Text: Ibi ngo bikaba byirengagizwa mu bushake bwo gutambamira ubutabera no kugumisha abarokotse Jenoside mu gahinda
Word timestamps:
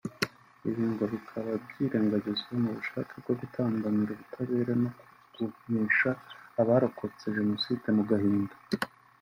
Ibi 0.69 0.83
ngo 0.91 1.03
bikaba 1.13 1.51
byirengagizwa 1.65 2.51
mu 2.63 2.69
bushake 2.77 3.13
bwo 3.21 3.33
gutambamira 3.39 4.11
ubutabera 4.13 4.73
no 4.81 4.89
kugumisha 5.33 6.09
abarokotse 6.61 7.23
Jenoside 7.37 7.87
mu 7.97 8.03
gahinda 8.11 8.55